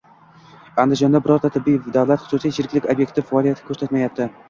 Andijonda 0.83 1.21
birorta 1.27 1.53
tibbiy 1.59 1.77
davlat-xususiy 1.99 2.57
sheriklik 2.59 2.91
ob’ekti 2.97 3.29
faoliyat 3.33 3.67
ko‘rsatmayapti 3.73 4.33